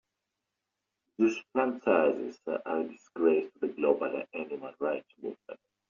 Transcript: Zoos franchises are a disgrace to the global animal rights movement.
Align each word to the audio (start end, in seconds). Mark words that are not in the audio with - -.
Zoos 1.15 1.37
franchises 1.51 2.39
are 2.47 2.61
a 2.79 2.83
disgrace 2.87 3.51
to 3.53 3.59
the 3.59 3.67
global 3.67 4.23
animal 4.33 4.73
rights 4.79 5.13
movement. 5.21 5.59